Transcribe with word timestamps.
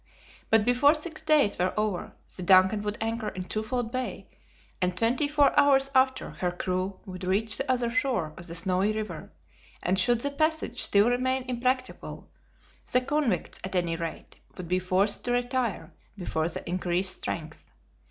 But 0.49 0.65
before 0.65 0.95
six 0.95 1.21
days 1.21 1.59
were 1.59 1.75
over, 1.79 2.13
the 2.35 2.41
DUNCAN 2.41 2.81
would 2.81 2.97
anchor 2.99 3.27
in 3.27 3.43
Twofold 3.43 3.91
Bay, 3.91 4.27
and 4.81 4.97
twenty 4.97 5.27
four 5.27 5.53
hours 5.59 5.91
after 5.93 6.31
her 6.31 6.49
crew 6.51 6.99
would 7.05 7.23
reach 7.23 7.55
the 7.57 7.71
other 7.71 7.91
shore 7.91 8.33
of 8.35 8.47
the 8.47 8.55
Snowy 8.55 8.93
River; 8.93 9.31
and 9.83 9.99
should 9.99 10.21
the 10.21 10.31
passage 10.31 10.81
still 10.81 11.07
remain 11.07 11.43
impracticable, 11.43 12.31
the 12.91 13.01
convicts 13.01 13.59
at 13.63 13.75
any 13.75 13.95
rate 13.95 14.39
would 14.57 14.67
be 14.67 14.79
forced 14.79 15.23
to 15.25 15.33
retire 15.33 15.93
before 16.17 16.47
the 16.49 16.67
increased 16.67 17.17
strength. 17.17 17.63